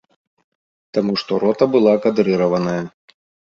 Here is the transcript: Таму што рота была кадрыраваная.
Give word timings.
Таму 0.99 1.13
што 1.23 1.39
рота 1.45 1.69
была 1.77 1.93
кадрыраваная. 2.09 2.77